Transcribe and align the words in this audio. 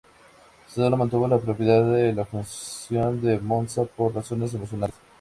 Solo 0.67 0.97
mantuvo 0.97 1.27
la 1.27 1.37
propiedad 1.37 1.83
de 1.93 2.11
la 2.11 2.25
fundición 2.25 3.21
de 3.21 3.39
Monza 3.39 3.85
por 3.85 4.15
razones 4.15 4.51
emocionales. 4.55 4.95